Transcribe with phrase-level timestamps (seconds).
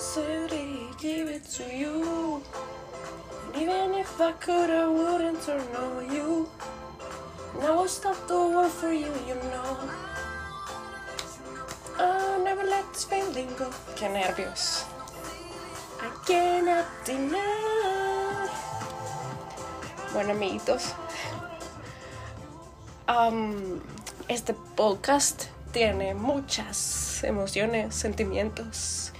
[0.00, 2.42] city, give it to you.
[3.44, 6.48] And even if I could, I wouldn't turn on you.
[7.54, 9.76] And I will stop the world for you, you know.
[11.98, 13.68] I'll never let this feeling go.
[13.94, 14.84] Qué nervios.
[16.00, 18.48] I cannot deny.
[20.14, 20.94] Bueno, amiguitos.
[23.06, 23.82] Um,
[24.28, 29.12] este podcast tiene muchas emociones, sentimientos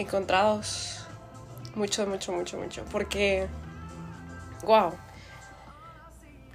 [0.00, 1.04] encontrados.
[1.74, 2.84] Mucho, mucho, mucho, mucho.
[2.90, 3.46] Porque,
[4.64, 4.92] wow.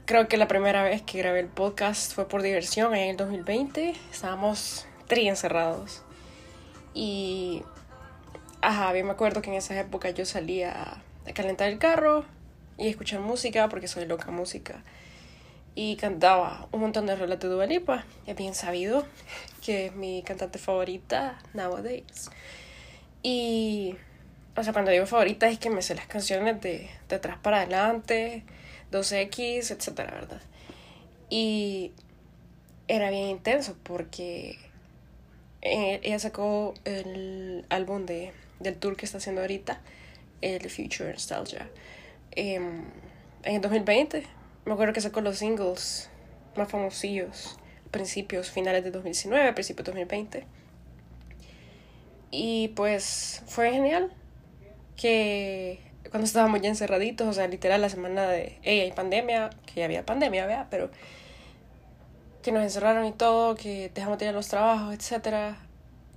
[0.05, 3.93] Creo que la primera vez que grabé el podcast fue por diversión en el 2020.
[4.11, 6.01] Estábamos tri encerrados.
[6.93, 7.63] Y,
[8.61, 12.25] ajá, bien me acuerdo que en esa época yo salía a calentar el carro
[12.77, 14.83] y escuchar música porque soy loca música
[15.75, 17.65] y cantaba un montón de rolas de Dua.
[18.25, 19.05] Es bien sabido
[19.65, 22.29] que es mi cantante favorita nowadays.
[23.23, 23.95] Y,
[24.55, 27.61] o sea, cuando digo favorita es que me sé las canciones de, de atrás para
[27.61, 28.43] adelante,
[28.91, 30.41] 2X, etcétera, ¿verdad?
[31.29, 31.93] Y
[32.87, 34.59] era bien intenso porque
[35.61, 39.81] eh, ella sacó el álbum de, del tour que está haciendo ahorita,
[40.41, 41.69] el Future Nostalgia,
[42.31, 42.83] em,
[43.43, 44.23] en el 2020
[44.65, 46.09] me acuerdo que sacó los singles
[46.55, 47.57] más famosillos,
[47.91, 50.45] principios, finales de 2019, principios de 2020.
[52.35, 54.11] Y pues fue genial
[54.95, 59.81] que cuando estábamos ya encerraditos, o sea, literal la semana de ella y pandemia, que
[59.81, 60.89] ya había pandemia, vea, pero
[62.41, 65.59] que nos encerraron y todo, que dejamos de ir a los trabajos, etcétera,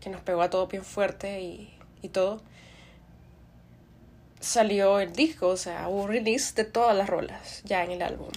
[0.00, 2.40] que nos pegó a todo bien fuerte y, y todo
[4.40, 8.30] salió el disco, o sea, hubo release de todas las rolas ya en el álbum.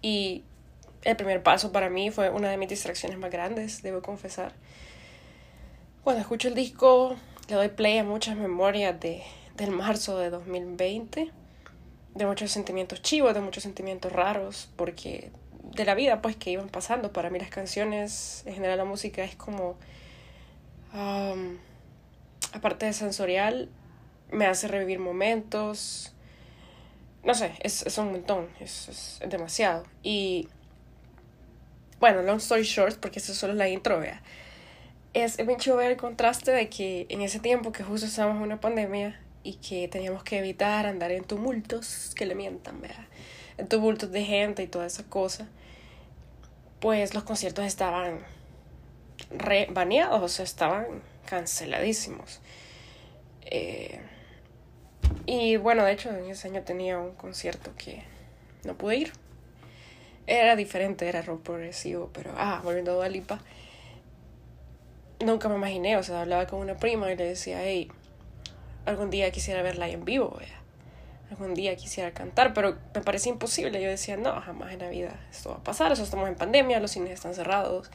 [0.00, 0.44] Y
[1.02, 4.52] el primer paso para mí fue una de mis distracciones más grandes, debo confesar.
[6.06, 7.16] Cuando escucho el disco,
[7.48, 9.24] le doy play a muchas memorias de,
[9.56, 11.32] del marzo de 2020,
[12.14, 15.32] de muchos sentimientos chivos, de muchos sentimientos raros, porque
[15.64, 17.12] de la vida pues que iban pasando.
[17.12, 19.76] Para mí las canciones, en general la música es como,
[20.94, 21.56] um,
[22.52, 23.68] aparte de sensorial,
[24.30, 26.12] me hace revivir momentos.
[27.24, 29.82] No sé, es, es un montón, es, es, demasiado.
[30.04, 30.48] Y
[31.98, 34.22] bueno, long story short, porque eso solo es la intro, vea.
[35.16, 38.60] Es, chido ver el contraste de que en ese tiempo que justo estábamos en una
[38.60, 43.08] pandemia y que teníamos que evitar andar en tumultos que le mientan, vea.
[43.56, 45.48] En tumultos de gente y toda esa cosa.
[46.80, 48.18] Pues los conciertos estaban
[49.30, 50.84] re baneados, o sea, estaban
[51.24, 52.42] canceladísimos.
[53.46, 53.98] Eh,
[55.24, 58.02] y bueno, de hecho, en ese año tenía un concierto que
[58.64, 59.12] no pude ir.
[60.26, 63.40] Era diferente, era rock progresivo, pero ah, volviendo a Dualipa.
[65.24, 67.90] Nunca me imaginé, o sea, hablaba con una prima y le decía, hey,
[68.84, 70.60] algún día quisiera verla en vivo, ¿vea?
[71.30, 73.82] algún día quisiera cantar, pero me parecía imposible.
[73.82, 76.78] Yo decía, no, jamás en la vida esto va a pasar, eso estamos en pandemia,
[76.78, 77.90] los cines están cerrados,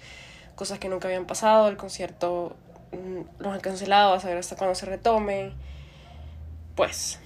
[0.56, 2.56] cosas que nunca habían pasado, el concierto
[2.92, 5.53] mm, los han cancelado, a saber hasta cuándo se retome
[6.76, 7.20] pues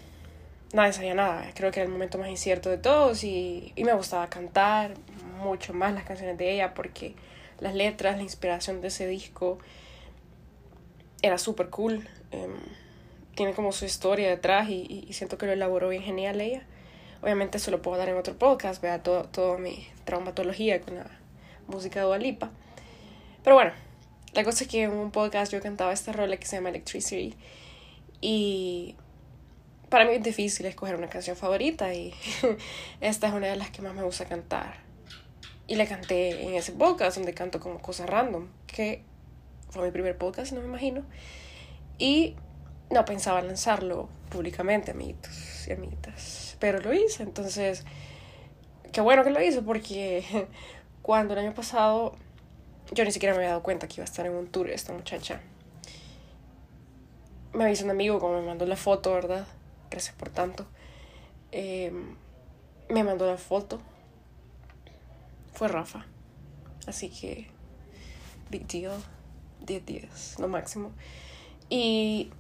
[0.74, 1.46] nadie sabía nada.
[1.54, 4.96] Creo que era el momento más incierto de todos y, y me gustaba cantar
[5.42, 7.16] mucho más las canciones de ella porque
[7.60, 9.60] las letras, la inspiración de ese disco
[11.22, 12.08] era súper cool.
[12.32, 12.56] Um,
[13.36, 16.64] tiene como su historia detrás y, y, siento que lo elaboró bien genial ella.
[17.22, 21.08] Obviamente eso lo puedo dar en otro podcast, vea todo, todo mi traumatología con la
[21.68, 22.52] música de Dualipa.
[23.44, 23.72] Pero bueno,
[24.34, 27.36] la cosa es que en un podcast yo cantaba esta rola que se llama Electricity
[28.22, 28.96] y
[29.90, 32.14] para mí es difícil escoger una canción favorita y
[33.02, 34.78] esta es una de las que más me gusta cantar.
[35.68, 39.04] Y la canté en ese podcast donde canto como cosas random, que
[39.76, 41.04] fue mi primer podcast, no me imagino.
[41.98, 42.36] Y
[42.90, 46.56] no pensaba lanzarlo públicamente, amiguitos y amiguitas.
[46.60, 47.86] Pero lo hice, entonces,
[48.92, 50.48] qué bueno que lo hice porque
[51.02, 52.16] cuando el año pasado
[52.92, 54.94] yo ni siquiera me había dado cuenta que iba a estar en un tour esta
[54.94, 55.42] muchacha.
[57.54, 59.48] Me avisó un amigo como me mandó la foto, ¿verdad?
[59.90, 60.66] gracias por tanto.
[61.52, 61.92] Eh,
[62.90, 63.80] me mandó la foto.
[65.54, 66.06] Fue Rafa.
[66.86, 67.48] Así que,
[68.50, 69.02] big deal.
[69.62, 70.92] 10 días, lo máximo.
[71.70, 72.32] Y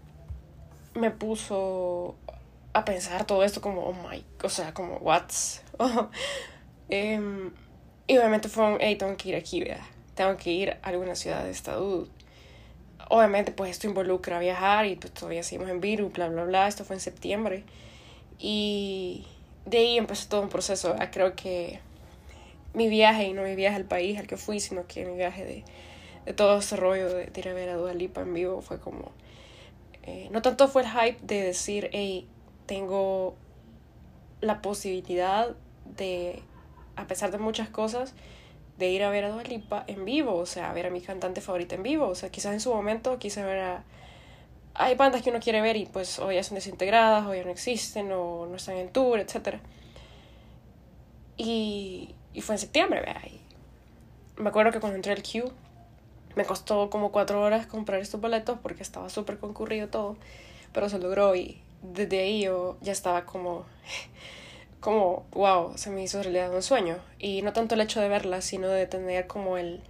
[0.94, 2.15] me puso
[2.73, 5.29] a pensar todo esto como, oh my, o sea, como, what?
[6.89, 7.19] eh,
[8.07, 9.85] y obviamente fue un, hey, tengo que ir aquí, vea.
[10.13, 12.07] Tengo que ir a alguna ciudad de estado
[13.09, 16.85] obviamente pues esto involucra viajar y pues todavía seguimos en virus, bla, bla, bla, esto
[16.85, 17.63] fue en septiembre.
[18.39, 19.25] Y
[19.65, 21.79] de ahí empezó todo un proceso, creo que
[22.73, 25.45] mi viaje, y no mi viaje al país al que fui, sino que mi viaje
[25.45, 25.63] de,
[26.25, 29.12] de todo ese rollo de, ir a ver a Dua Lipa en vivo fue como
[30.04, 32.27] Eh, no tanto fue el hype de decir, hey,
[32.68, 33.36] tengo
[34.39, 35.56] la posibilidad
[35.86, 36.44] de,
[36.95, 38.13] a pesar de muchas cosas,
[38.77, 41.01] de ir a ver a Dua Lipa en vivo, o sea, a ver a mi
[41.01, 43.83] cantante favorita en vivo, o sea, quizás en su momento quise ver a...
[44.75, 47.51] Hay bandas que uno quiere ver y pues o ya son desintegradas, o ya no
[47.51, 49.60] existen, o no están en tour, etc.
[51.38, 53.22] Y, y fue en septiembre, vea.
[53.25, 53.42] Y
[54.42, 55.51] me acuerdo que cuando entré al queue,
[56.36, 60.18] me costó como cuatro horas comprar estos boletos porque estaba súper concurrido todo,
[60.74, 62.48] pero se logró y desde ahí
[62.82, 63.66] ya estaba como
[64.86, 67.00] como, wow, se me hizo realidad un sueño.
[67.18, 69.82] Y no tanto el hecho de verla, sino de tener como el,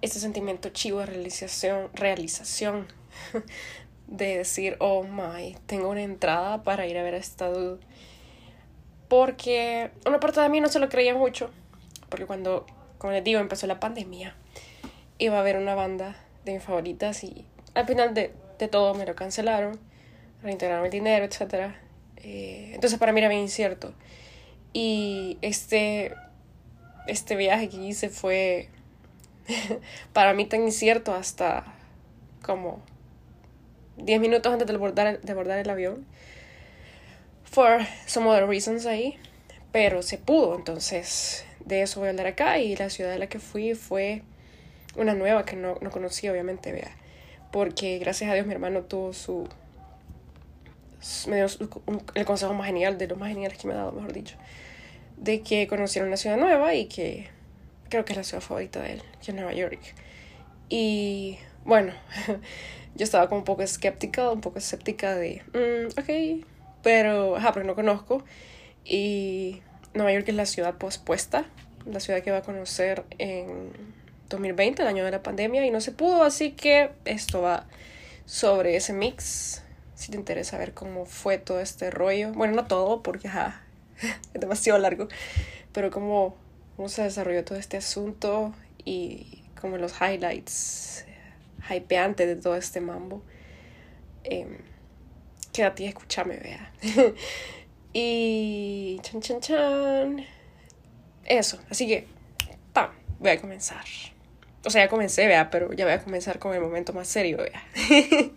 [0.00, 2.86] ese sentimiento chivo de realización, realización
[4.06, 7.80] de decir, oh my, tengo una entrada para ir a ver a esta dude.
[9.08, 11.50] Porque una parte de mí no se lo creía mucho,
[12.08, 12.64] porque cuando,
[12.96, 14.34] como les digo, empezó la pandemia,
[15.18, 17.44] iba a ver una banda de mis favoritas y
[17.74, 19.78] al final de, de todo me lo cancelaron,
[20.42, 21.72] reintegraron el dinero, etc.
[22.16, 23.94] Eh, entonces para mí era bien incierto.
[24.72, 26.14] Y este,
[27.06, 28.68] este viaje que hice fue
[30.12, 31.64] para mí tan incierto hasta
[32.42, 32.80] como
[33.96, 36.06] 10 minutos antes de abordar, de abordar el avión.
[37.44, 39.18] For some other reasons ahí.
[39.70, 42.58] Pero se pudo, entonces de eso voy a hablar acá.
[42.58, 44.22] Y la ciudad a la que fui fue
[44.98, 46.90] una nueva que no, no conocía, obviamente, vea.
[47.50, 49.48] Porque gracias a Dios mi hermano tuvo su
[51.28, 51.46] me dio
[52.14, 54.36] el consejo más genial, de los más geniales que me ha dado, mejor dicho,
[55.16, 57.28] de que conociera una ciudad nueva y que
[57.88, 59.78] creo que es la ciudad favorita de él, que es Nueva York.
[60.68, 61.92] Y bueno,
[62.94, 66.46] yo estaba como un poco escéptica, un poco escéptica de, mm, ok,
[66.82, 68.24] pero, ajá, pero no conozco.
[68.84, 69.62] Y
[69.94, 71.44] Nueva York es la ciudad pospuesta,
[71.86, 73.70] la ciudad que va a conocer en
[74.28, 77.66] 2020, el año de la pandemia, y no se pudo, así que esto va
[78.26, 79.62] sobre ese mix
[79.94, 82.32] si te interesa ver cómo fue todo este rollo.
[82.32, 83.28] Bueno, no todo, porque
[84.34, 85.08] es demasiado largo,
[85.72, 86.36] pero cómo,
[86.76, 88.54] cómo se desarrolló todo este asunto
[88.84, 91.04] y como los highlights
[91.68, 93.22] hypeantes de todo este mambo.
[94.22, 94.60] Eh,
[95.52, 96.72] quédate y escúchame, vea.
[97.92, 100.26] y chan chan chan.
[101.24, 102.06] Eso, así que,
[102.72, 102.90] ¡pam!
[103.18, 103.84] Voy a comenzar.
[104.64, 107.38] O sea, ya comencé, vea, pero ya voy a comenzar con el momento más serio,
[107.38, 107.62] vea.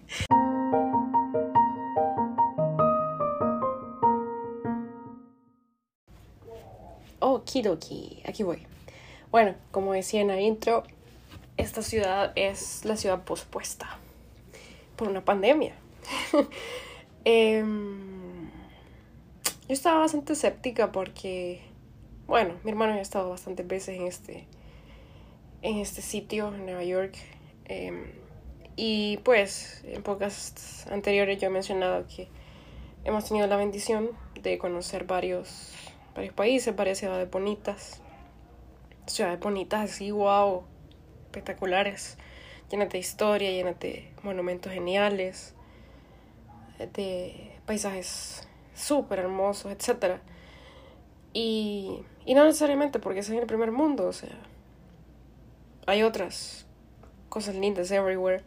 [7.20, 8.66] Okidoki, aquí voy.
[9.32, 10.84] Bueno, como decía en la intro,
[11.58, 13.98] esta ciudad es la ciudad pospuesta
[14.96, 15.74] por una pandemia.
[17.24, 18.50] Em,
[19.68, 21.62] yo estaba bastante escéptica porque,
[22.26, 24.48] bueno, mi hermano ya ha estado bastantes veces en este,
[25.62, 27.16] en este sitio, en Nueva York.
[27.66, 28.12] Em,
[28.76, 32.28] y pues, en pocas anteriores yo he mencionado que
[33.04, 34.12] hemos tenido la bendición
[34.42, 35.74] de conocer varios
[36.16, 38.02] varios países, varias ciudades bonitas.
[39.06, 40.64] Ciudades bonitas así, wow,
[41.26, 42.18] espectaculares,
[42.70, 45.54] llenas de historia, llenas de monumentos geniales,
[46.94, 50.20] de paisajes súper hermosos, etc.
[51.34, 54.38] Y, y no necesariamente porque es en el primer mundo, o sea,
[55.88, 56.66] hay otras
[57.30, 58.44] cosas lindas everywhere.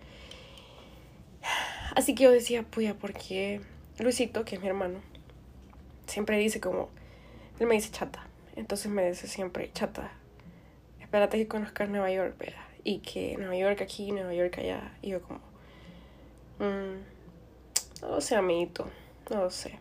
[1.95, 3.61] Así que yo decía, puya, porque
[3.99, 5.01] Luisito, que es mi hermano,
[6.07, 6.89] siempre dice como,
[7.59, 8.27] él me dice chata.
[8.57, 10.13] Entonces me dice siempre, chata,
[11.01, 12.69] espérate que conozcas Nueva York, vea.
[12.83, 14.93] Y que Nueva York aquí, Nueva York allá.
[15.03, 15.41] Y yo como,
[16.59, 17.01] mmm,
[18.03, 18.89] no lo sé, amiguito,
[19.31, 19.79] no lo sé.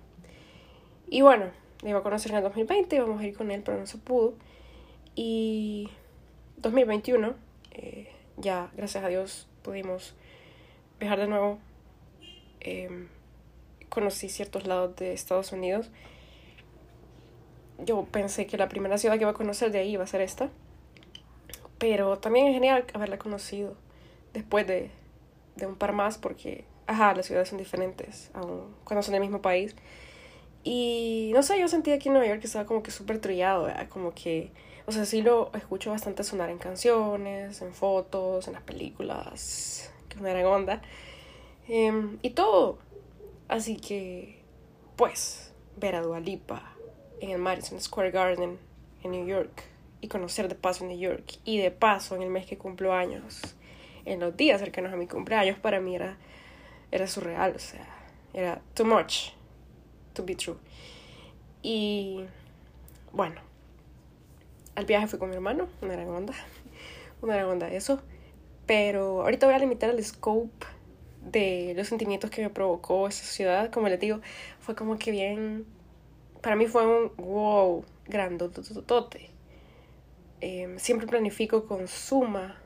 [1.10, 1.52] Y bueno,
[1.84, 3.98] me iba a conocer en el 2020, íbamos a ir con él, pero no se
[3.98, 4.36] pudo.
[5.16, 5.90] Y
[6.58, 7.36] 2021,
[7.74, 10.16] eh, ya, gracias a Dios, pudimos
[11.00, 11.60] viajar de nuevo.
[12.60, 13.10] Em,
[13.90, 15.92] conocí ciertos lados de Estados Unidos
[17.80, 20.22] yo pensé que la primera ciudad que iba a conocer de ahí iba a ser
[20.22, 20.50] esta.
[21.78, 23.76] Pero también es genial haberla conocido
[24.34, 24.90] después de,
[25.56, 29.42] de un par más porque, ajá, las ciudades son diferentes, aun cuando son del mismo
[29.42, 29.76] país.
[30.64, 33.68] Y no sé, yo sentí aquí en Nueva York que estaba como que súper trillado,
[33.90, 34.52] como que,
[34.86, 40.18] o sea, sí lo escucho bastante sonar en canciones, en fotos, en las películas, que
[40.18, 40.82] me dan onda,
[41.68, 42.80] em, y todo.
[43.48, 44.42] Así que,
[44.96, 46.76] pues, ver a Dualipa
[47.22, 48.58] en el Madison Square Garden
[49.04, 49.64] en New York
[50.02, 53.42] y conocer de paso New York y de paso en el mes que cumplo años,
[54.06, 56.18] en los días cercanos a mi cumpleaños, para mí era,
[56.92, 57.88] era surreal, o sea,
[58.34, 59.30] era too much
[60.14, 60.58] to be true.
[61.62, 62.26] Y
[63.14, 63.40] bueno,
[64.76, 66.08] al viaje fui con mi hermano, una gran
[67.22, 68.02] una gran onda eso,
[68.66, 70.66] pero ahorita voy a limitar el scope
[71.22, 74.20] de los sentimientos que me provocó esa ciudad, como les digo,
[74.60, 75.66] fue como que bien,
[76.42, 79.30] para mí fue un wow, grandototote.
[80.42, 82.58] Eh, siempre planifico con suma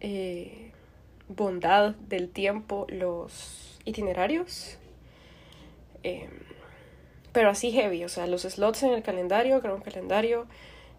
[0.00, 0.72] eh,
[1.28, 4.78] bondad del tiempo los itinerarios.
[6.02, 6.28] Eh,
[7.36, 10.46] pero así heavy, o sea, los slots en el calendario, creo un calendario,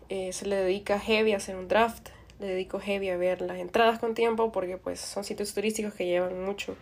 [0.07, 3.57] eh, se le dedica heavy a hacer un draft, le dedico heavy a ver las
[3.57, 6.75] entradas con tiempo porque pues son sitios turísticos que llevan mucho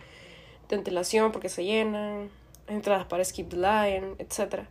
[0.68, 2.28] de antelación porque se llenan,
[2.66, 4.66] entradas para skip the line, etc.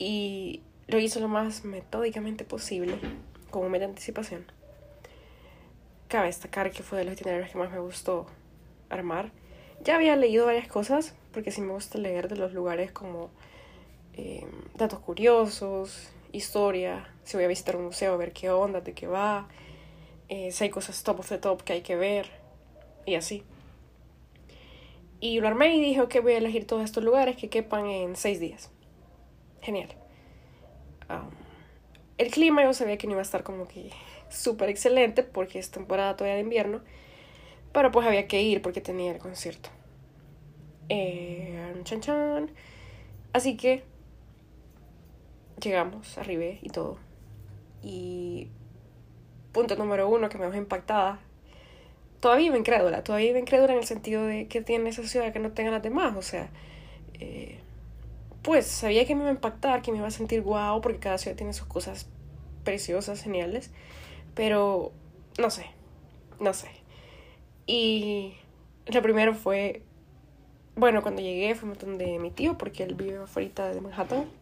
[0.00, 2.98] Y lo hizo lo más metódicamente posible,
[3.52, 4.46] con un mes de anticipación.
[6.08, 8.26] Cabe destacar que fue de los itinerarios que más me gustó
[8.88, 9.30] armar.
[9.84, 13.30] Ya había leído varias cosas, porque sí me gusta leer de los lugares como
[14.14, 18.92] eh, datos curiosos, historia, si voy a visitar un museo, a ver qué onda, de
[18.94, 19.48] qué va,
[20.28, 22.30] eh, si hay cosas top of the top que hay que ver,
[23.06, 23.44] y así.
[25.20, 28.16] Y lo armé y dije, ok, voy a elegir todos estos lugares que quepan en
[28.16, 28.70] seis días.
[29.60, 29.88] Genial.
[32.18, 33.90] El clima yo sabía que no iba a estar como que
[34.30, 36.80] súper excelente porque es temporada todavía de invierno,
[37.72, 39.70] pero pues había que ir porque tenía el concierto.
[40.88, 41.58] Eh.
[43.32, 43.84] Así que
[45.70, 46.98] llegamos, arribé y todo.
[47.82, 48.48] Y
[49.52, 51.20] punto número uno que me dejó impactada.
[52.20, 55.38] Todavía me incrédula, todavía me incrédula en el sentido de que tiene esa ciudad que
[55.40, 56.16] no tenga las demás.
[56.16, 56.50] O sea,
[57.18, 57.58] eh,
[58.42, 61.18] pues sabía que me iba a impactar, que me iba a sentir guau, porque cada
[61.18, 62.08] ciudad tiene sus cosas
[62.64, 63.70] preciosas, geniales.
[64.34, 64.92] Pero
[65.38, 65.66] no sé,
[66.40, 66.68] no sé.
[67.66, 68.34] Y
[68.86, 69.82] lo primero fue,
[70.76, 74.41] bueno, cuando llegué fue un mi tío, porque él vive afuera de Manhattan.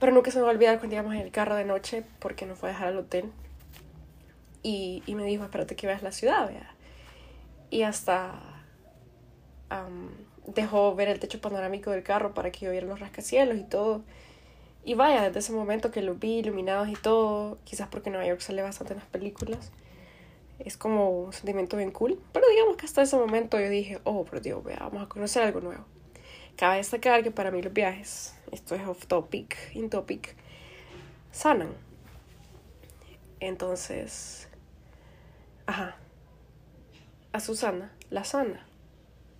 [0.00, 2.46] Pero nunca se me va a olvidar cuando íbamos en el carro de noche porque
[2.46, 3.32] nos fue a dejar al hotel.
[4.62, 6.74] Y, y me dijo, espérate que veas la ciudad, vea.
[7.70, 8.54] Y hasta
[10.46, 14.02] dejó ver el techo panorámico del carro para que yo viera los rascacielos y todo.
[14.84, 18.40] Y vaya, desde ese momento que los vi iluminados y todo, quizás porque Nueva York
[18.40, 19.72] sale bastante en las películas,
[20.58, 22.20] es como un sentimiento bien cool.
[22.32, 25.42] Pero digamos que hasta ese momento yo dije, oh, pero Dios, vea, vamos a conocer
[25.42, 25.84] algo nuevo.
[26.56, 30.36] Cabe destacar que para mí los viajes, esto es off topic, in topic,
[31.32, 31.74] sanan.
[33.40, 34.48] Entonces,
[35.66, 35.96] ajá,
[37.32, 38.66] a Susana, la sana,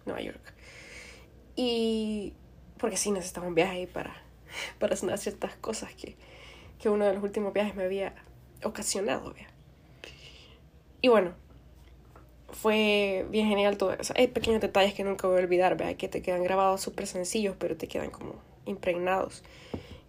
[0.05, 0.53] Nueva York.
[1.57, 2.35] Y
[2.79, 4.15] porque sí necesitaba un viaje para,
[4.79, 6.17] para sanar ciertas cosas que,
[6.79, 8.15] que uno de los últimos viajes me había
[8.65, 9.33] ocasionado.
[9.33, 9.47] ¿vea?
[11.01, 11.35] Y bueno,
[12.51, 13.97] fue bien genial todo.
[13.99, 15.97] O sea, hay pequeños detalles que nunca voy a olvidar, ¿vea?
[15.97, 19.43] que te quedan grabados súper sencillos, pero te quedan como impregnados.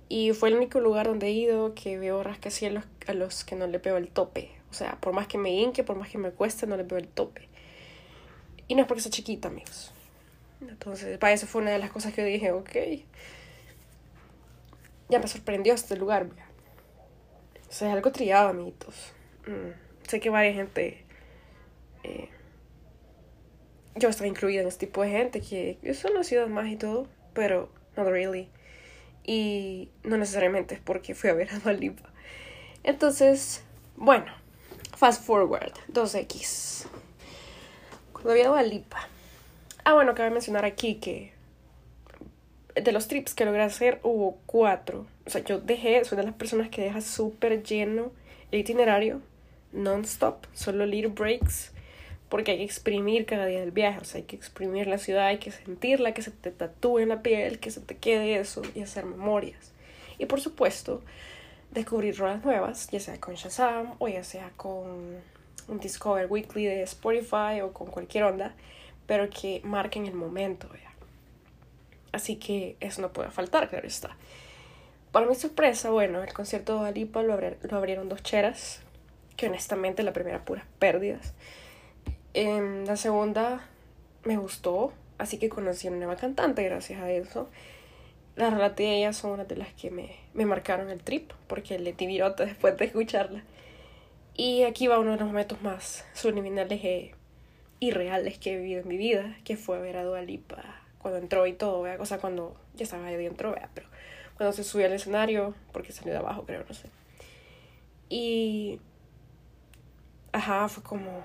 [0.07, 3.67] Y fue el único lugar donde he ido que veo rascacielos a los que no
[3.67, 4.51] le veo el tope.
[4.69, 6.97] O sea, por más que me hinque, por más que me cueste, no le veo
[6.97, 7.47] el tope.
[8.67, 9.91] Y no es porque sea chiquita, amigos.
[10.61, 12.71] Entonces, para eso fue una de las cosas que dije, ok.
[15.09, 16.27] Ya me sorprendió este lugar.
[17.69, 19.13] O sea, es algo triado, amiguitos.
[19.47, 21.05] Mm, sé que varias gente
[22.05, 22.29] eh,
[23.95, 27.07] yo estaba incluida en este tipo de gente que es una ciudad más y todo,
[27.33, 28.49] pero not really.
[29.23, 31.75] Y no necesariamente es porque fui a ver a Dua
[32.83, 33.63] Entonces,
[33.95, 34.31] bueno,
[34.95, 36.85] fast forward, 2X.
[38.13, 39.07] Cuando había Dua Lipa.
[39.83, 41.33] Ah, bueno, cabe mencionar aquí que
[42.75, 45.07] de los trips que logré hacer hubo cuatro.
[45.25, 48.11] O sea, yo dejé, soy de las personas que deja súper lleno
[48.51, 49.21] el itinerario,
[49.71, 51.71] non-stop, solo little breaks
[52.35, 55.27] porque hay que exprimir cada día del viaje, o sea, hay que exprimir la ciudad,
[55.27, 58.61] hay que sentirla, que se te tatúe en la piel, que se te quede eso
[58.75, 59.71] y hacer memorias.
[60.17, 61.01] Y por supuesto,
[61.71, 65.15] descubrir rolas nuevas, ya sea con Shazam o ya sea con
[65.69, 68.53] un Discover Weekly de Spotify o con cualquier onda,
[69.07, 70.67] pero que marquen el momento.
[70.73, 70.91] ¿ya?
[72.11, 74.17] Así que eso no puede faltar, claro está.
[75.13, 78.81] Para mi sorpresa, bueno, el concierto de Alipa lo, lo abrieron dos cheras,
[79.37, 81.33] que honestamente la primera puras pérdidas.
[82.35, 83.65] En la segunda
[84.25, 87.47] me gustó, así que conocí a una nueva cantante gracias a eso.
[88.35, 91.79] Las relativas de ellas son una de las que me, me marcaron el trip, porque
[91.79, 93.41] le di virote después de escucharla.
[94.33, 97.15] Y aquí va uno de los momentos más subliminales e
[97.79, 100.61] irreales que he vivido en mi vida, que fue ver a Dua Lipa
[100.97, 101.95] cuando entró y todo, ¿vea?
[102.01, 103.69] o sea, cuando ya estaba ahí dentro, ¿vea?
[103.73, 103.87] pero
[104.35, 106.89] cuando se subió al escenario, porque salió de abajo, creo, no sé.
[108.09, 108.81] Y,
[110.33, 111.23] ajá, fue como,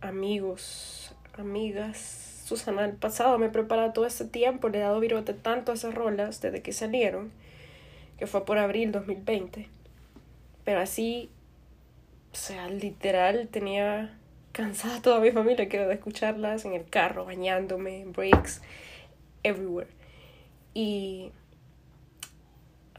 [0.00, 2.42] amigos, amigas.
[2.44, 5.74] Susana el pasado me he preparado todo este tiempo, le he dado virote tanto a
[5.74, 7.30] esas rolas desde que salieron,
[8.18, 9.68] que fue por abril 2020.
[10.64, 11.28] Pero así,
[12.32, 14.16] o sea, literal tenía
[14.52, 18.62] cansada toda mi familia, quiero de escucharlas en el carro, bañándome, en breaks,
[19.42, 19.90] everywhere.
[20.72, 21.32] Y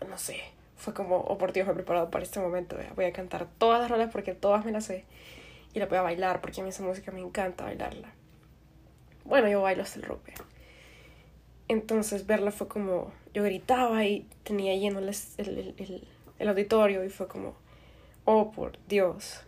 [0.07, 0.41] no sé,
[0.77, 2.77] fue como, oh por Dios, me he preparado para este momento.
[2.95, 5.05] Voy a cantar todas las rolas porque todas me las sé.
[5.73, 8.11] Y la voy a bailar porque a mí esa música me encanta bailarla.
[9.25, 10.21] Bueno, yo bailo hasta el rock.
[11.67, 16.07] Entonces verla fue como, yo gritaba y tenía lleno el, el, el,
[16.39, 17.55] el auditorio y fue como,
[18.25, 19.41] oh por Dios.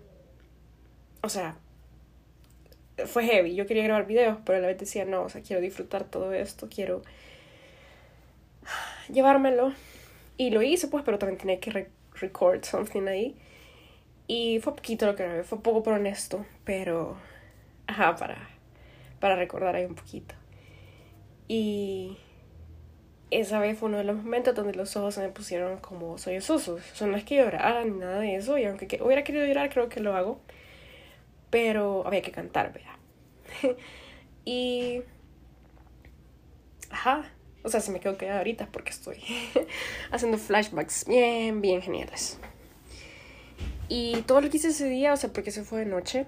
[1.23, 1.55] O sea,
[3.05, 3.55] fue heavy.
[3.55, 6.33] Yo quería grabar videos, pero a la vez decía, no, o sea, quiero disfrutar todo
[6.33, 7.01] esto, quiero
[9.11, 9.73] llevármelo.
[10.37, 13.35] Y lo hice, pues, pero también tenía que record something ahí.
[14.27, 17.17] Y fue poquito lo que grabé, fue poco pero honesto, pero,
[17.87, 18.49] ajá, para,
[19.19, 20.35] para recordar ahí un poquito.
[21.47, 22.17] Y
[23.31, 26.81] esa vez fue uno de los momentos donde los ojos se me pusieron como sollozosos.
[27.01, 29.99] No es que llorara ni nada de eso, y aunque hubiera querido llorar, creo que
[29.99, 30.39] lo hago.
[31.49, 32.97] Pero había que cantar, vea.
[34.45, 35.01] y.
[36.89, 37.29] Ajá.
[37.63, 39.19] O sea, se me quedó quedada ahorita porque estoy
[40.11, 42.39] haciendo flashbacks bien, bien geniales.
[43.93, 46.25] Y todo lo que hice ese día, o sea, porque se fue de noche,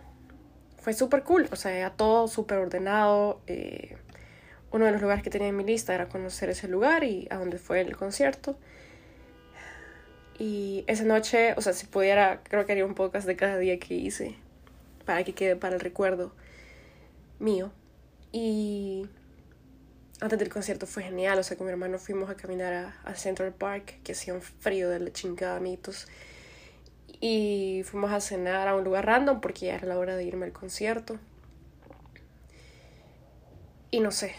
[0.81, 1.47] fue súper cool.
[1.49, 3.39] O sea, todo súper ordenado.
[3.47, 3.95] Eh,
[4.71, 7.37] uno de los lugares que tenía en mi lista era conocer ese lugar y a
[7.37, 8.57] dónde fue el concierto.
[10.37, 13.79] Y esa noche, o sea, si pudiera, creo que haría un podcast de cada día
[13.79, 14.35] que hice
[15.05, 16.33] para que quede para el recuerdo
[17.39, 17.71] mío.
[18.33, 19.07] Y
[20.19, 23.15] antes del concierto fue genial, o sea, con mi hermano fuimos a caminar a, a
[23.15, 26.09] Central Park, que hacía un frío de la chingada, amiguitos.
[27.25, 30.45] Y fuimos a cenar a un lugar random porque ya era la hora de irme
[30.45, 31.17] al concierto.
[33.91, 34.33] Y no sé,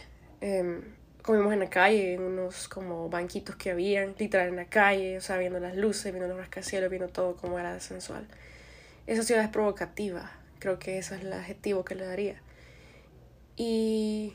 [0.47, 0.83] Em,
[1.23, 5.23] comimos en la calle, en unos como banquitos que habían, literal en la calle, o
[5.23, 8.29] sea, viendo las luces, viendo los rascacielos, viendo todo como era sensual.
[9.07, 12.43] Esa ciudad es provocativa, creo que ese es el adjetivo que le daría.
[13.57, 14.35] Y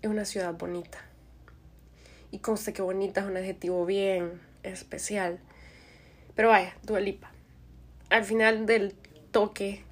[0.00, 0.98] es una ciudad bonita.
[2.30, 5.40] Y conste que bonita es un adjetivo bien especial.
[6.34, 7.29] Pero vaya, Dualipa.
[8.10, 8.94] Al final del
[9.30, 9.84] toque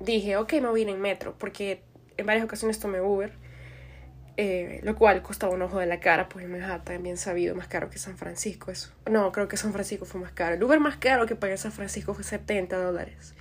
[0.00, 1.82] dije, ok, me voy a en metro, porque
[2.16, 3.32] en varias ocasiones tomé Uber
[4.36, 7.68] eh, lo cual costaba un ojo de la cara, pues en Manhattan, bien sabido, más
[7.68, 8.92] caro que San Francisco, eso.
[9.08, 10.56] No, creo que San Francisco fue más caro.
[10.56, 13.34] El Uber más caro que pagué en San Francisco fue 70 dólares.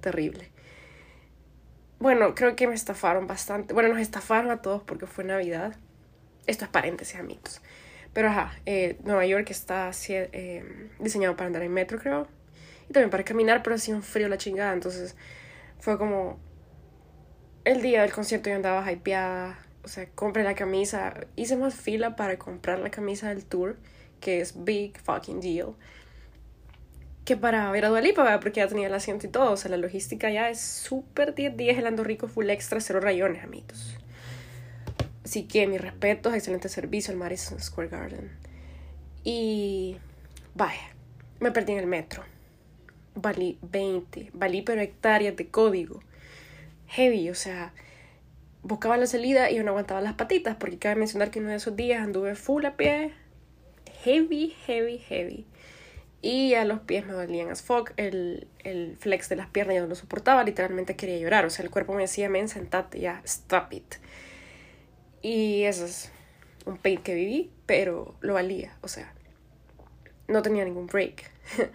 [0.00, 0.50] Terrible.
[1.98, 3.72] Bueno, creo que me estafaron bastante.
[3.72, 5.76] Bueno, nos estafaron a todos porque fue Navidad.
[6.46, 7.62] Esto es paréntesis, amigos.
[8.12, 12.28] Pero ajá, eh, Nueva York está eh, diseñado para andar en metro, creo.
[12.88, 14.72] Y también para caminar, pero hacía un frío la chingada.
[14.72, 15.16] Entonces
[15.78, 16.38] fue como...
[17.64, 22.16] El día del concierto yo andaba hypeada o sea, compré la camisa, hice más fila
[22.16, 23.76] para comprar la camisa del tour,
[24.20, 25.74] que es big fucking deal,
[27.26, 29.76] que para ver a Dualipa, porque ya tenía el asiento y todo, o sea, la
[29.76, 33.96] logística ya es súper 10 días, el ando rico, full extra, cero rayones, amigos.
[35.22, 38.30] Así que mi respeto, excelente servicio al Madison Square Garden.
[39.22, 39.96] Y
[40.54, 40.94] vaya,
[41.40, 42.24] me perdí en el metro.
[43.14, 46.00] Valí 20, valí pero hectáreas de código.
[46.88, 47.72] Heavy, o sea,
[48.62, 51.76] buscaba la salida y no aguantaba las patitas, porque cabe mencionar que uno de esos
[51.76, 53.12] días anduve full a pie,
[54.02, 55.46] heavy, heavy, heavy.
[56.22, 59.82] Y a los pies me dolían as fuck, el, el flex de las piernas ya
[59.82, 63.20] no lo soportaba, literalmente quería llorar, o sea, el cuerpo me decía, men, sentate ya,
[63.24, 63.96] stop it.
[65.20, 66.10] Y eso es
[66.64, 69.12] un pain que viví, pero lo valía, o sea,
[70.26, 71.30] no tenía ningún break.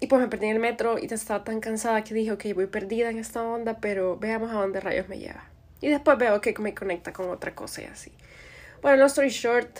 [0.00, 2.66] Y pues me perdí en el metro y estaba tan cansada que dije, ok, voy
[2.66, 5.44] perdida en esta onda, pero veamos a dónde rayos me lleva.
[5.80, 8.12] Y después veo que me conecta con otra cosa y así.
[8.82, 9.78] Bueno, long story short,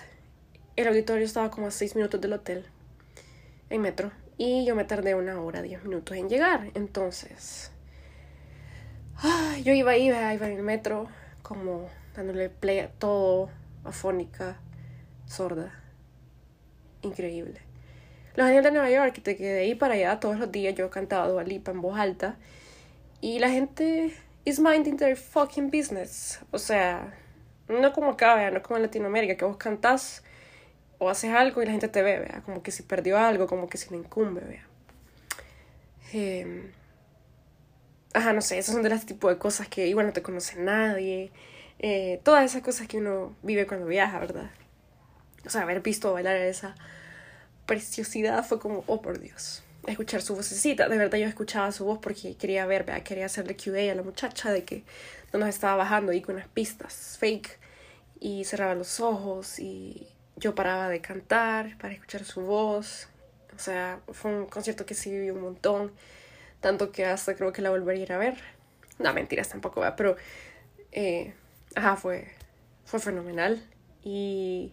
[0.76, 2.66] el auditorio estaba como a 6 minutos del hotel,
[3.70, 6.70] en metro, y yo me tardé una hora, 10 minutos en llegar.
[6.74, 7.70] Entonces,
[9.62, 11.08] yo iba ahí, iba en el metro,
[11.42, 13.50] como dándole play a todo,
[13.84, 14.58] afónica,
[15.26, 15.80] sorda.
[17.02, 17.60] Increíble.
[18.34, 20.74] Los años de Nueva York, te quedé ahí para allá todos los días.
[20.74, 22.36] Yo cantaba Dua Lipa en voz alta.
[23.20, 24.12] Y la gente
[24.44, 26.40] is minding their fucking business.
[26.50, 27.14] O sea,
[27.68, 30.24] no como acá, no como en Latinoamérica, que vos cantás
[30.98, 32.42] o haces algo y la gente te ve, vea.
[32.44, 34.66] Como que si perdió algo, como que si le incumbe, vea.
[36.12, 36.72] Em,
[38.12, 40.58] ajá, no sé, esos son de las tipo de cosas que igual no te conoce
[40.58, 41.30] nadie.
[41.78, 44.50] Eh, todas esas cosas que uno vive cuando viaja, ¿verdad?
[45.46, 46.74] O sea, haber visto bailar esa
[47.66, 50.88] preciosidad fue como, oh por Dios, escuchar su vocecita.
[50.88, 54.52] De verdad yo escuchaba su voz porque quería ver, quería hacerle QA a la muchacha
[54.52, 54.84] de que
[55.32, 57.58] no nos estaba bajando ahí con unas pistas fake
[58.20, 63.08] y cerraba los ojos y yo paraba de cantar para escuchar su voz.
[63.54, 65.92] O sea, fue un concierto que sí viví un montón,
[66.60, 68.36] tanto que hasta creo que la volvería a ver.
[68.98, 70.16] No, mentiras tampoco, va, pero...
[70.92, 71.34] Eh,
[71.74, 72.28] ajá, fue,
[72.84, 73.62] fue fenomenal.
[74.02, 74.72] Y...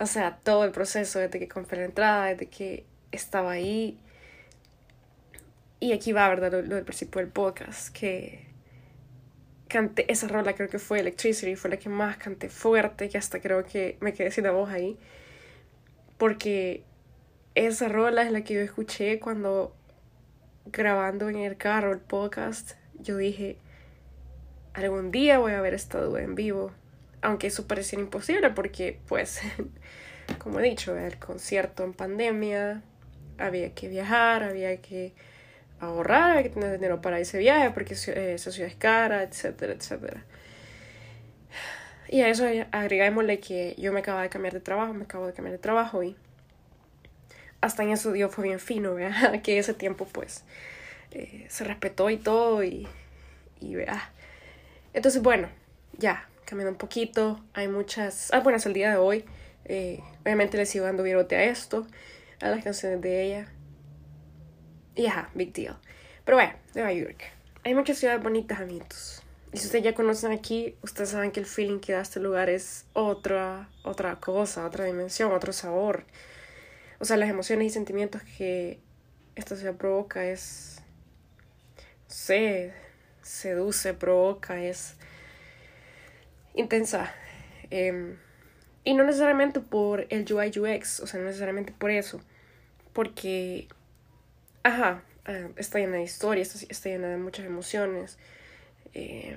[0.00, 3.98] O sea, todo el proceso, desde que compré la entrada, desde que estaba ahí.
[5.80, 6.52] Y aquí va, ¿verdad?
[6.52, 8.48] Lo, lo del principio del podcast, que
[9.68, 13.40] canté esa rola, creo que fue Electricity, fue la que más canté fuerte, que hasta
[13.40, 14.96] creo que me quedé sin la voz ahí.
[16.16, 16.82] Porque
[17.54, 19.74] esa rola es la que yo escuché cuando
[20.66, 22.72] grabando en el carro el podcast.
[22.94, 23.58] Yo dije,
[24.74, 26.72] algún día voy a ver esta duda en vivo.
[27.20, 29.40] Aunque eso pareciera imposible porque, pues,
[30.38, 32.82] como he dicho, el concierto en pandemia,
[33.38, 35.12] había que viajar, había que
[35.80, 39.72] ahorrar, hay que tener dinero para ese viaje porque eh, esa ciudad es cara, etcétera,
[39.72, 40.24] etcétera.
[42.10, 45.34] Y a eso agregámosle que yo me acabo de cambiar de trabajo, me acabo de
[45.34, 46.16] cambiar de trabajo y
[47.60, 50.42] hasta en eso Dios fue bien fino, vea, que ese tiempo pues
[51.10, 52.88] eh, se respetó y todo y,
[53.60, 54.10] y vea.
[54.94, 55.50] Entonces bueno,
[55.98, 59.24] ya, cambiando un poquito, hay muchas, ah bueno, hasta el día de hoy,
[59.66, 61.86] eh, obviamente le sigo dando virote a esto,
[62.40, 63.52] a las canciones de ella,
[64.94, 65.76] y ajá, big deal.
[66.24, 67.22] Pero bueno, Nueva York.
[67.64, 69.22] Hay muchas ciudades bonitas, amigos.
[69.52, 72.48] Y si ustedes ya conocen aquí, ustedes saben que el feeling que da este lugar
[72.48, 76.04] es otra, otra cosa, otra dimensión, otro sabor.
[76.98, 78.80] O sea, las emociones y sentimientos que
[79.36, 80.80] esta ciudad provoca es.
[81.76, 82.72] No sé,
[83.22, 84.97] seduce, provoca, es
[86.54, 87.12] intensa.
[87.70, 88.16] Em,
[88.84, 92.20] y no necesariamente por el UI UX, o sea, no necesariamente por eso.
[92.92, 93.68] Porque
[94.62, 98.18] ajá, eh, está llena de historias, está, llena de muchas emociones.
[98.94, 99.36] Eh,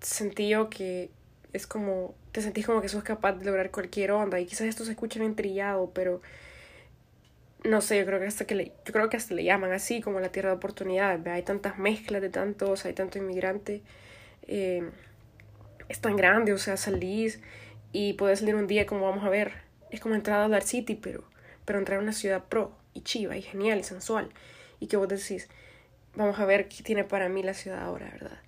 [0.00, 1.10] sentí yo que
[1.52, 4.84] es como, te sentís como que sos capaz de lograr cualquier onda y quizás esto
[4.84, 6.20] se escucha bien trillado, pero
[7.64, 10.00] no sé, yo creo que hasta que le, yo creo que hasta le llaman así
[10.00, 13.82] como la tierra de oportunidades, hay tantas mezclas de tantos, hay tanto inmigrante,
[14.46, 14.88] eh,
[15.90, 17.40] es tan grande, o sea, salís
[17.92, 19.52] y puedes salir un día como vamos a ver,
[19.90, 21.24] es como entrar a Dollar City, pero,
[21.64, 24.30] pero entrar a una ciudad pro, y chiva y genial y sensual.
[24.78, 25.48] Y que vos decís,
[26.14, 28.38] vamos a ver qué tiene para mí la ciudad ahora, ¿verdad?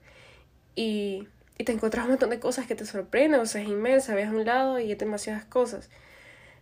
[0.76, 1.26] Y,
[1.58, 4.28] y te encontrás un montón de cosas que te sorprenden, o sea, es inmensa, ves
[4.28, 5.90] a un lado y es demasiadas cosas.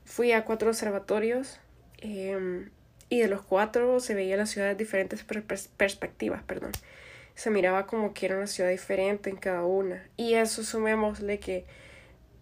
[0.06, 1.60] Fui a cuatro observatorios
[1.98, 2.70] em,
[3.10, 5.24] y de los cuatro se veía la ciudad de diferentes
[5.76, 6.72] perspectivas, perdón.
[7.40, 10.06] Se miraba como que era una ciudad diferente en cada una.
[10.18, 11.64] Y eso sumémosle que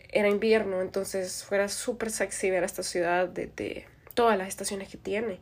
[0.09, 4.97] era invierno, entonces fuera súper sexy ver esta ciudad de, de todas las estaciones que
[4.97, 5.39] tiene.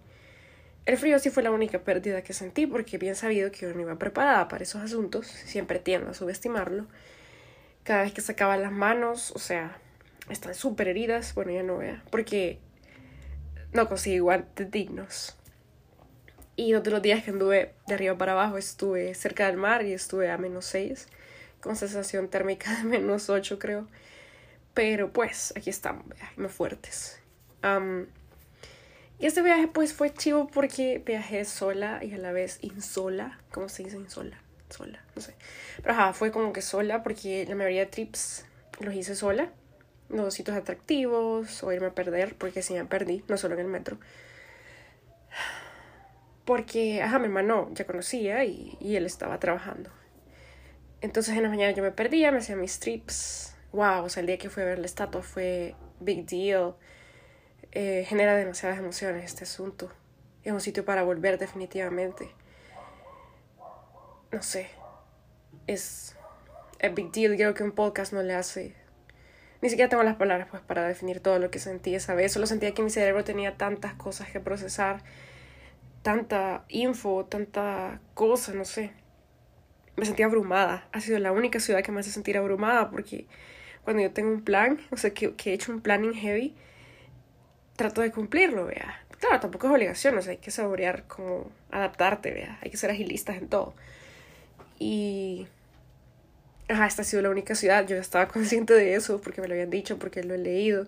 [0.85, 3.81] El frío sí fue la única pérdida que sentí porque bien sabido que yo no
[3.81, 6.87] iba preparada para esos asuntos, siempre tiendo a subestimarlo.
[7.83, 9.79] Cada vez que sacaba las manos, o sea,
[10.29, 12.59] están súper heridas, bueno, ya no vea, porque
[13.73, 15.36] no conseguí guantes dignos.
[16.57, 20.31] Y otros días que anduve de arriba para abajo estuve cerca del mar y estuve
[20.31, 21.07] a menos 6,
[21.61, 23.87] con sensación térmica de menos 8 creo.
[24.73, 26.05] Pero pues, aquí estamos,
[26.37, 27.21] más fuertes.
[29.19, 33.39] Y este viaje pues fue chivo porque viajé sola y a la vez insola.
[33.51, 34.39] ¿Cómo se dice insola?
[34.69, 35.35] Sola, no sé.
[35.79, 38.45] Pero ajá, fue como que sola porque la mayoría de trips
[38.81, 39.51] los hice sola.
[40.11, 43.67] Los sitios atractivos o irme a perder porque sí me perdí, no solo en el
[43.67, 43.99] metro.
[46.47, 49.91] Porque, ajá, mi hermano ya conocía y, y él estaba trabajando.
[51.03, 53.55] Entonces en la mañana yo me perdía, me hacía mis trips.
[53.73, 56.75] Wow, o sea, el día que fui a ver la estatua fue big deal
[57.79, 59.93] eh, genera demasiadas emociones este asunto.
[60.45, 62.31] Es un sitio para volver definitivamente.
[64.33, 64.71] No sé.
[65.67, 66.17] Es
[66.83, 67.37] a big deal.
[67.37, 68.75] Creo que un podcast no le hace.
[69.61, 72.33] Ni siquiera tengo las palabras pues para definir todo lo que sentí esa vez.
[72.33, 75.03] Solo sentía que mi cerebro tenía tantas cosas que procesar.
[76.07, 78.93] Tanta info, tanta cosa, no sé.
[79.97, 80.87] Me sentía abrumada.
[80.93, 83.27] Ha sido la única ciudad que me hace sentir abrumada porque
[83.83, 86.55] cuando yo tengo un plan, o sea, que, he hecho un planning heavy,
[87.75, 89.05] trato de cumplirlo, vea.
[89.19, 92.61] Claro, tampoco es obligación, o sea, hay que saborear como adaptarte, vea.
[92.63, 93.75] Hay que ser agilistas en todo.
[94.79, 95.49] Y...
[96.69, 99.55] Ajá, esta ha sido la única ciudad, yo estaba consciente de eso porque me lo
[99.55, 100.87] habían dicho, porque lo he leído,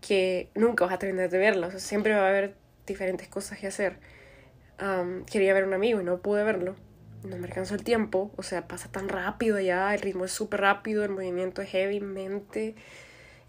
[0.00, 2.54] que nunca vas a terminar de verlo, o sea, siempre va a haber
[2.86, 4.15] diferentes cosas que hacer.
[5.30, 6.76] Quería ver a un amigo y no pude verlo,
[7.24, 10.60] no me alcanzó el tiempo, o sea, pasa tan rápido allá, el ritmo es súper
[10.60, 12.74] rápido, el movimiento es heavymente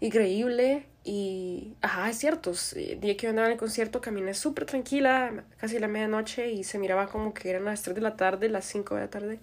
[0.00, 4.66] increíble y, ajá, es cierto, el día que yo andaba en el concierto caminé súper
[4.66, 8.48] tranquila, casi la medianoche y se miraba como que eran las 3 de la tarde,
[8.48, 9.38] las 5 de la tarde.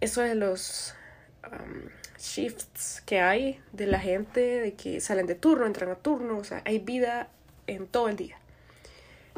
[0.00, 0.94] Eso de los
[2.18, 6.44] shifts que hay de la gente, de que salen de turno, entran a turno, o
[6.44, 7.28] sea, hay vida
[7.66, 8.38] en todo el día.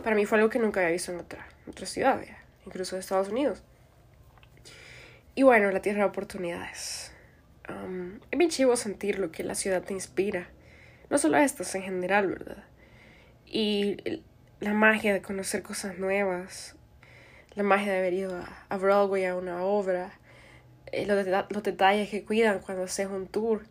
[0.02, 2.20] Para mí fue algo que nunca había visto en otra, otra ciudad,
[2.64, 3.62] incluso en Estados Unidos.
[5.34, 7.12] Y bueno, la tierra de oportunidades.
[7.68, 10.48] Um, es bien chivo sentir lo que la ciudad te inspira.
[11.10, 12.64] No solo estas, en general, ¿verdad?
[13.44, 14.22] Y
[14.60, 16.74] la magia de conocer cosas nuevas,
[17.54, 20.12] la magia de haber ido a, Broadway a una obra,
[20.92, 23.64] eh, los, los, detalles que cuidan cuando haces un tour,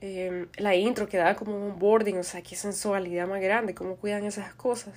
[0.00, 3.96] eh, la intro que da como un boarding, o sea, qué sensualidad más grande, cómo
[3.96, 4.94] cuidan esas cosas.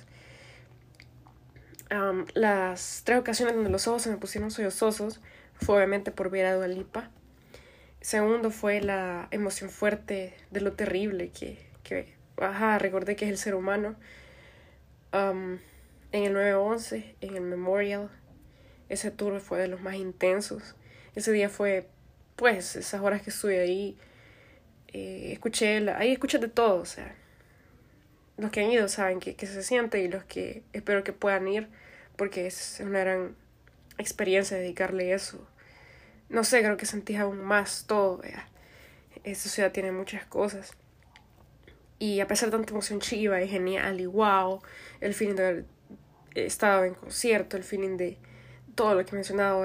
[2.34, 5.20] Las tres ocasiones donde los ojos se me pusieron sollozosos
[5.54, 7.10] fue obviamente por ver a Dua Lipa.
[8.00, 13.38] Segundo fue la emoción fuerte de lo terrible que, que ajá, recordé que es el
[13.38, 13.96] ser humano
[15.12, 15.60] en
[16.12, 18.10] el 9-11, en el Memorial,
[18.88, 20.74] ese tour fue de los más intensos.
[21.14, 21.88] Ese día fue,
[22.36, 23.96] pues, esas horas que estuve ahí,
[24.92, 27.14] eh, escuché, ahí escuché de todo, o sea,
[28.36, 31.48] los que han ido saben que, que se siente y los que espero que puedan
[31.48, 31.68] ir,
[32.16, 33.36] porque es una gran
[33.98, 35.46] experiencia dedicarle eso.
[36.28, 38.48] No sé, creo que sentí aún más todo, vea.
[39.24, 40.72] Esta ciudad tiene muchas cosas.
[41.98, 44.60] Y a pesar de tanta emoción chiva y genial y wow,
[45.00, 45.64] el feeling de haber
[46.34, 48.18] estado en concierto, el feeling de
[48.74, 49.64] todo lo que he mencionado,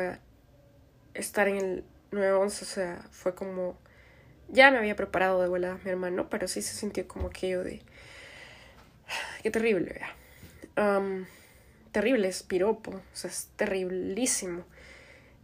[1.13, 3.77] estar en el 911, o sea, fue como...
[4.47, 7.81] Ya me había preparado de vuelta mi hermano, pero sí se sintió como aquello de...
[9.43, 10.02] Qué terrible.
[10.78, 11.26] Um,
[11.91, 14.63] terrible es piropo, o sea, es terriblísimo.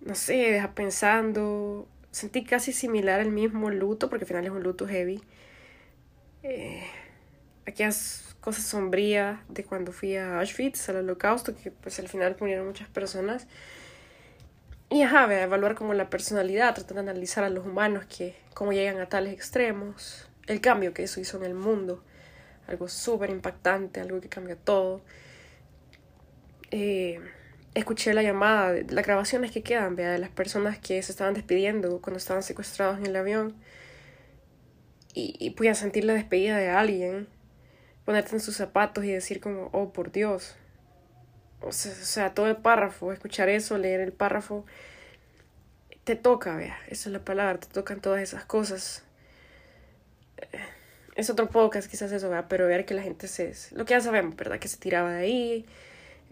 [0.01, 1.87] No sé, deja pensando.
[2.11, 5.21] Sentí casi similar el mismo luto, porque al final es un luto heavy
[6.43, 6.83] eh,
[7.65, 12.67] aquellas cosas sombrías de cuando fui a Auschwitz, al holocausto, que pues al final murieron
[12.67, 13.47] muchas personas.
[14.89, 18.71] Y ajá, a evaluar como la personalidad, tratar de analizar a los humanos que cómo
[18.71, 22.01] llegan a tales extremos, el cambio que eso hizo en el mundo,
[22.67, 25.01] algo súper impactante, algo que cambió todo.
[26.71, 27.19] Eh,
[27.73, 32.01] escuché la llamada, las grabaciones que quedan, vea, de las personas que se estaban despidiendo
[32.01, 33.55] cuando estaban secuestrados en el avión
[35.13, 37.27] y, y sentir la despedida de alguien,
[38.05, 40.55] ponerte en sus zapatos y decir como, oh, por Dios.
[41.61, 44.65] O sea, todo el párrafo, escuchar eso, leer el párrafo,
[46.03, 49.03] te toca, vea, esa es la palabra, te tocan todas esas cosas.
[51.17, 52.45] Es otro podcast quizás eso, ¿verdad?
[52.47, 53.53] pero ver que la gente se...
[53.71, 54.59] Lo que ya sabemos, ¿verdad?
[54.59, 55.65] Que se tiraba de ahí,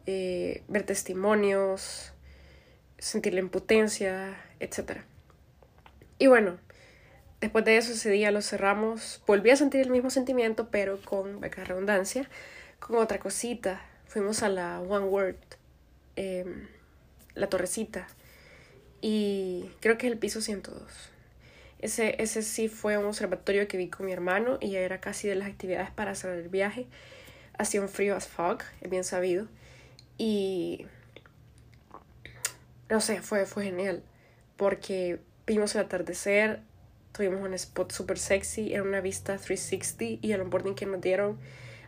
[0.05, 2.13] eh, ver testimonios,
[2.97, 5.01] sentir la impotencia, etc.
[6.17, 6.57] Y bueno,
[7.41, 9.21] Después de eso, ese día lo cerramos.
[9.27, 12.27] Volví a sentir el mismo sentimiento, pero con, vaca redundancia,
[12.79, 13.81] con otra cosita.
[14.07, 15.35] Fuimos a la One Word,
[16.15, 16.67] em,
[17.35, 18.07] la torrecita.
[19.01, 20.81] Y creo que es el piso 102.
[21.85, 25.35] Ese, ese sí fue un observatorio que vi con mi hermano y era casi de
[25.35, 26.87] las actividades para hacer el viaje.
[27.57, 29.47] Hacía un frío as fog, es bien sabido.
[30.17, 30.87] Y
[32.89, 34.03] no sé, fue, fue genial.
[34.57, 36.61] Porque vimos el atardecer,
[37.15, 41.39] Tuvimos un spot súper sexy, era una vista 360 y el onboarding que nos dieron,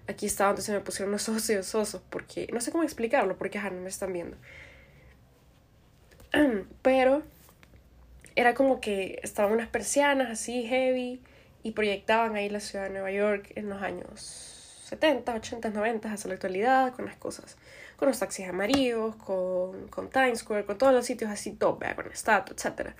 [0.07, 3.57] aquí estaba donde se me pusieron los ojos osos, porque no sé cómo explicarlo, porque
[3.57, 4.37] ajá, no me están viendo.
[6.81, 7.23] Pero
[8.37, 11.21] era como que estaban unas persianas así heavy
[11.63, 16.27] y proyectaban ahí la ciudad de Nueva York en los años 70, 80, 90 hasta
[16.29, 17.57] la actualidad con las cosas,
[17.97, 22.05] con los taxis amarillos, con, con Times Square, con todos los sitios así top, con
[22.05, 22.95] la estatua, etcétera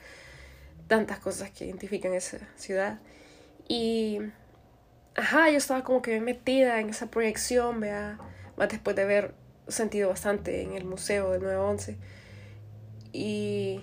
[0.87, 2.99] tantas cosas que identifican esa ciudad.
[3.67, 4.19] Y,
[5.15, 8.17] ajá, yo estaba como que metida en esa proyección, vea,
[8.55, 9.33] más después de haber
[9.67, 11.97] sentido bastante en el museo del 911.
[13.13, 13.81] Y,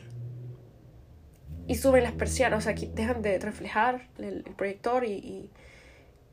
[1.67, 5.51] y suben las persianas, o sea, aquí dejan de reflejar el, proyector y,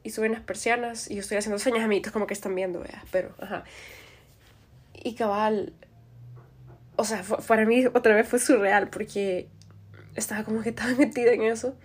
[0.03, 3.03] y, suben las persianas y yo estoy haciendo señas a como que están viendo, vea,
[3.11, 3.63] pero, ajá.
[4.93, 5.73] Y cabal,
[6.95, 9.47] o sea, para mí otra vez fue surreal porque
[10.15, 11.75] estaba como que tan metida en eso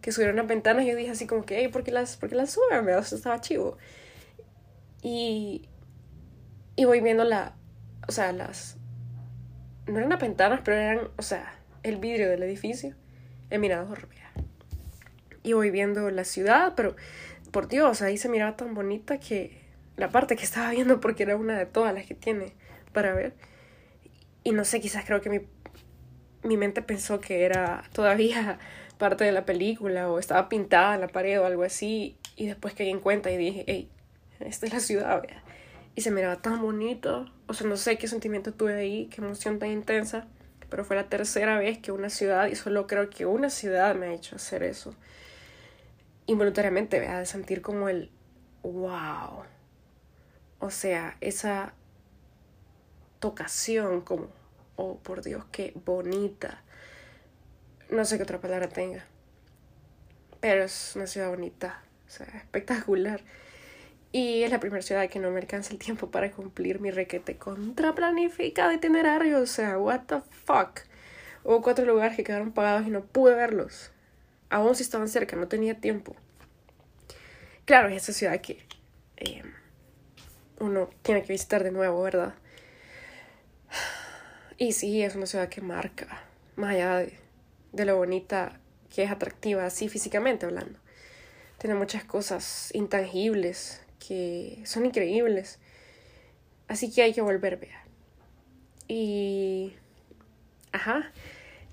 [0.00, 2.28] que subieron las ventanas y yo dije así como que, hey, ¿por qué las, por
[2.28, 2.88] qué las suben?
[2.88, 3.76] O sea, estaba chivo.
[5.02, 5.68] Y,
[6.76, 7.54] y voy viendo la,
[8.06, 8.76] o sea, las,
[9.86, 11.55] no eran las ventanas, pero eran, o sea,
[11.88, 12.94] el vidrio del edificio,
[13.50, 14.08] el mirador,
[15.42, 16.96] Y voy viendo la ciudad, pero
[17.50, 19.62] por Dios, ahí se miraba tan bonita que
[19.96, 22.52] la parte que estaba viendo, porque era una de todas las que tiene
[22.92, 23.34] para ver.
[24.44, 25.40] Y no sé, quizás creo que mi
[26.46, 28.58] mi mente pensó que era todavía
[28.98, 32.16] parte de la película o estaba pintada en la pared o algo así.
[32.36, 33.90] Y después caí en cuenta y dije, hey,
[34.40, 35.22] esta es la ciudad,
[35.94, 37.26] Y se miraba tan bonito.
[37.46, 40.26] O sea, no sé qué sentimiento tuve ahí, qué emoción tan intensa.
[40.68, 44.06] Pero fue la tercera vez que una ciudad, y solo creo que una ciudad me
[44.06, 44.94] ha hecho hacer eso.
[46.26, 48.10] Involuntariamente, vea, de sentir como el
[48.62, 49.44] wow.
[50.58, 51.74] O sea, esa
[53.20, 54.28] tocación como
[54.76, 56.62] oh por Dios, qué bonita.
[57.90, 59.04] no sé qué otra palabra tenga.
[60.40, 63.20] Pero es una ciudad bonita, o sea, espectacular.
[64.16, 67.36] Y es la primera ciudad que no me alcanza el tiempo para cumplir mi requete
[67.36, 69.40] contraplanificado itinerario.
[69.40, 70.80] O sea, what the fuck.
[71.44, 73.90] Hubo cuatro lugares que quedaron pagados y no pude verlos.
[74.48, 76.16] Aún si estaban cerca, no tenía tiempo.
[77.66, 78.66] Claro, es esa ciudad que
[79.18, 79.42] eh,
[80.60, 82.32] uno tiene que visitar de nuevo, ¿verdad?
[84.56, 86.22] Y sí, es una ciudad que marca,
[86.54, 87.18] más allá de,
[87.72, 90.78] de lo bonita que es atractiva, así físicamente hablando.
[91.58, 95.58] Tiene muchas cosas intangibles que son increíbles.
[96.68, 97.84] Así que hay que volver, vea.
[98.88, 99.74] Y...
[100.72, 101.10] Ajá,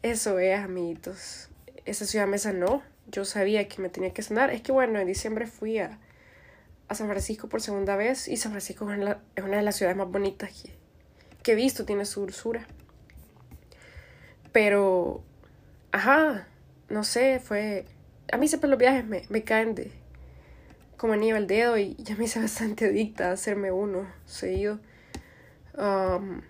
[0.02, 1.50] eso es, amiguitos.
[1.86, 2.84] Esa ciudad me sanó.
[3.08, 4.52] Yo sabía que me tenía que sanar.
[4.52, 6.00] Es que bueno, en diciembre fui a,
[6.88, 10.10] a San Francisco por segunda vez y San Francisco es, una de las ciudades más
[10.10, 10.72] bonitas que,
[11.44, 11.86] que he visto.
[11.86, 12.68] Tiene su dulzura.
[14.52, 15.24] Pero...
[15.92, 16.48] Ajá,
[16.90, 17.86] no sé, fue...
[18.32, 19.92] A mí siempre los viajes me, me caen de,
[21.04, 24.80] como anillo al dedo y ya me hice bastante adicta a hacerme uno seguido.
[25.78, 26.44] Um,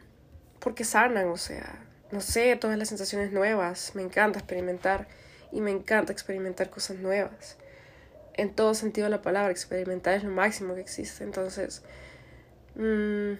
[0.59, 3.95] porque sanan, o sea, no sé, todas las sensaciones nuevas.
[3.95, 5.07] Me encanta experimentar
[5.51, 7.57] y me encanta experimentar cosas nuevas.
[8.35, 11.23] En todo sentido de la palabra, experimentar es lo máximo que existe.
[11.23, 11.81] Entonces,
[12.75, 13.33] mm,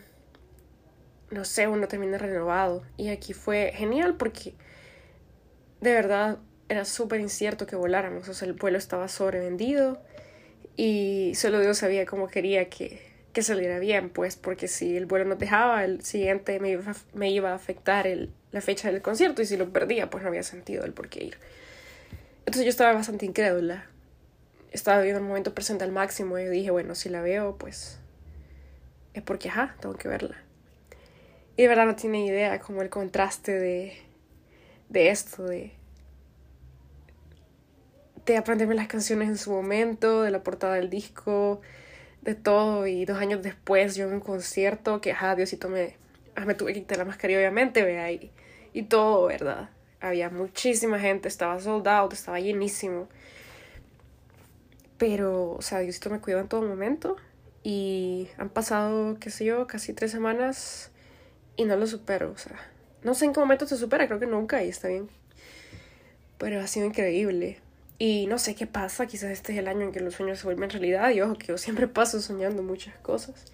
[1.30, 2.82] no sé, uno termina renovado.
[2.98, 4.56] Y aquí fue genial porque
[5.80, 8.28] de verdad era súper incierto que voláramos.
[8.30, 10.02] O sea, el vuelo estaba sobrevendido
[10.76, 15.26] y solo Dios sabía cómo quería que, que saliera bien, pues porque si el vuelo
[15.26, 19.42] no dejaba, el siguiente me iba, me iba a afectar el, la fecha del concierto
[19.42, 21.38] y si lo perdía, pues no había sentido el por qué ir.
[22.40, 23.86] Entonces yo estaba bastante incrédula.
[24.72, 28.00] Estaba viviendo el momento presente al máximo y dije, bueno, si la veo, pues
[29.14, 30.36] es porque, ajá, tengo que verla.
[31.56, 33.94] Y de verdad no tiene idea como el contraste de,
[34.90, 35.72] de esto, de
[38.26, 41.62] de aprenderme las canciones en su momento, de la portada del disco,
[42.22, 42.88] de todo.
[42.88, 45.96] Y dos años después yo en un concierto que, ajá, Diosito me,
[46.36, 48.32] ah, me tuve que quitar la mascarilla, obviamente, vea, y,
[48.74, 49.70] y todo, ¿verdad?
[50.00, 53.08] Había muchísima gente, estaba sold out, estaba llenísimo.
[54.98, 57.18] Pero, o sea, Diosito me cuidó en todo momento.
[57.64, 60.92] Y han pasado, qué sé yo, casi tres semanas
[61.56, 62.60] y no lo supero, o sea.
[63.04, 65.10] No sé en qué momento se supera, creo que nunca y está bien.
[66.38, 67.60] Pero ha sido increíble.
[68.00, 70.46] Y no sé qué pasa, quizás este es el año en que los sueños se
[70.46, 71.12] vuelven realidad.
[71.12, 73.46] Y ojo, que yo siempre paso soñando muchas cosas.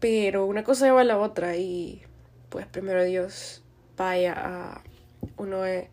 [0.00, 2.02] Pero una cosa lleva a la otra y
[2.48, 3.62] pues primero Dios
[3.96, 4.82] vaya a
[5.36, 5.88] uno de,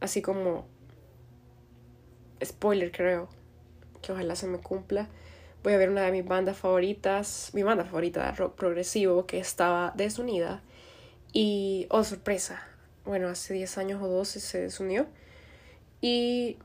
[0.00, 0.66] así como
[2.44, 3.28] spoiler creo
[4.02, 5.08] que ojalá se me cumpla
[5.62, 9.38] voy a ver una de mis bandas favoritas mi banda favorita de rock progresivo que
[9.38, 10.62] estaba desunida
[11.32, 12.62] y oh sorpresa
[13.04, 15.06] bueno hace 10 años o 12 se desunió
[16.00, 16.58] y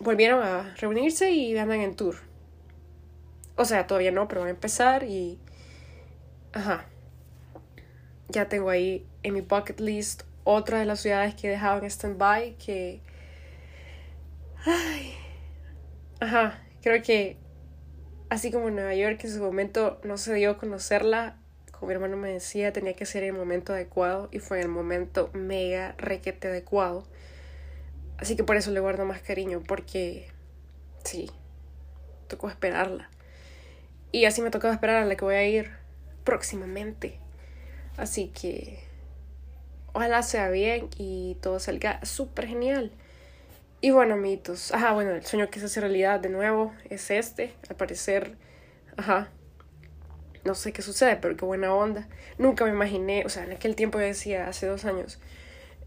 [0.00, 2.16] volvieron a reunirse y andan en tour.
[3.56, 5.38] O sea, todavía no, pero van a empezar y...
[6.52, 6.86] Ajá.
[8.28, 11.84] Ya tengo ahí en mi bucket list otra de las ciudades que he dejado en
[11.86, 13.00] stand-by que...
[14.64, 15.14] Ay.
[16.20, 17.36] Ajá, creo que
[18.28, 21.36] así como Nueva York en su momento no se dio a conocerla,
[21.72, 25.30] como mi hermano me decía, tenía que ser el momento adecuado y fue el momento
[25.32, 27.04] mega requete adecuado.
[28.22, 30.28] Así que por eso le guardo más cariño, porque
[31.02, 31.28] sí,
[32.28, 33.10] tocó esperarla.
[34.12, 35.72] Y así me tocó esperar a la que voy a ir
[36.22, 37.18] próximamente.
[37.96, 38.78] Así que
[39.92, 42.92] ojalá sea bien y todo salga súper genial.
[43.80, 44.72] Y bueno, mitos.
[44.72, 47.52] Ajá, bueno, el sueño que se hace realidad de nuevo es este.
[47.68, 48.36] Al parecer,
[48.96, 49.30] ajá.
[50.44, 52.06] No sé qué sucede, pero qué buena onda.
[52.38, 55.18] Nunca me imaginé, o sea, en aquel tiempo yo decía, hace dos años,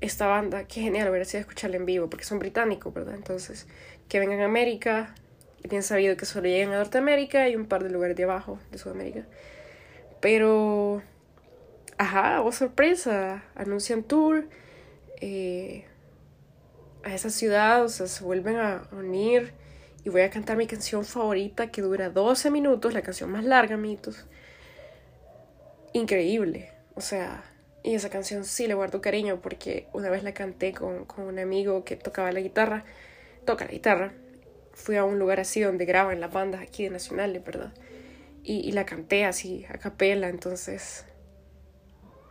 [0.01, 3.15] esta banda, qué genial hubiera sido escucharla en vivo, porque son británicos, ¿verdad?
[3.15, 3.67] Entonces,
[4.09, 5.15] que vengan a América,
[5.63, 8.77] bien sabido que solo llegan a Norteamérica y un par de lugares de abajo de
[8.77, 9.25] Sudamérica.
[10.21, 11.01] Pero,
[11.97, 14.47] ajá, oh sorpresa, anuncian tour
[15.21, 15.85] eh,
[17.03, 19.53] a esa ciudad, o sea, se vuelven a unir
[20.03, 23.77] y voy a cantar mi canción favorita que dura 12 minutos, la canción más larga,
[23.77, 24.25] mitos.
[25.93, 27.43] Increíble, o sea,
[27.85, 31.37] y esa canción sí le guardo cariño porque una vez la canté con, con un
[31.37, 32.83] amigo que tocaba la guitarra,
[33.45, 34.13] toca la guitarra.
[34.73, 37.73] Fui a un lugar así donde graban las bandas aquí de nacionales, ¿verdad?
[38.41, 41.05] Y, y la canté así, a capela, entonces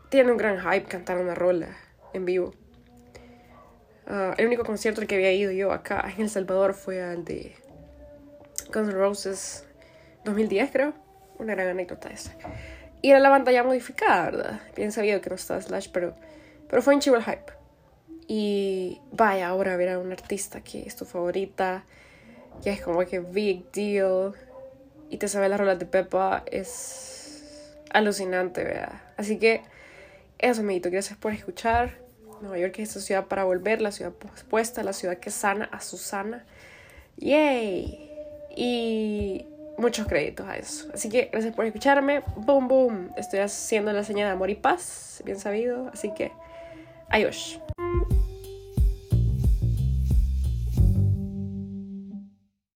[0.09, 1.68] tiene un gran hype cantar una rola
[2.12, 2.52] en vivo.
[4.09, 7.24] Uh, el único concierto al que había ido yo acá en El Salvador fue al
[7.24, 7.55] de
[8.72, 9.68] Guns N' Roses
[10.24, 10.94] 2010, creo.
[11.38, 12.36] Una gran anécdota esa.
[13.05, 14.61] Y era la banda ya modificada, ¿verdad?
[14.74, 16.14] Bien sabido que no estaba Slash, pero,
[16.70, 17.52] pero fue en chivo el hype.
[18.28, 21.84] Y vaya ahora ver a un artista que es tu favorita,
[22.62, 24.32] que es como que big deal,
[25.11, 29.02] y te sabe las rolas de Pepa, es alucinante, ¿verdad?
[29.18, 29.61] Así que
[30.38, 31.98] eso, amiguito, gracias por escuchar.
[32.40, 35.82] Nueva York es esa ciudad para volver, la ciudad pospuesta, la ciudad que sana a
[35.82, 36.46] Susana.
[37.18, 38.11] ¡Yay!
[38.57, 39.46] Y
[39.79, 40.89] muchos créditos a eso.
[40.93, 42.22] Así que gracias por escucharme.
[42.37, 43.11] Boom, boom.
[43.16, 45.91] Estoy haciendo la señal de amor y paz, bien sabido.
[45.93, 46.33] Así que,
[47.11, 47.61] adiós.